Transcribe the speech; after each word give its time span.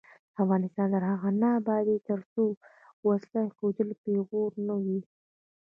افغانستان 0.41 0.87
تر 0.93 1.03
هغو 1.11 1.29
نه 1.41 1.47
ابادیږي، 1.59 2.05
ترڅو 2.09 2.43
وسله 3.07 3.39
ایښودل 3.45 3.89
پیغور 4.03 4.51
نه 4.67 4.75
وي. 4.83 4.99